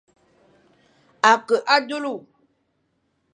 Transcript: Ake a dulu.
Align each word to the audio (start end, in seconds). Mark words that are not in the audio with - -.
Ake 1.31 1.55
a 1.75 1.77
dulu. 1.87 2.13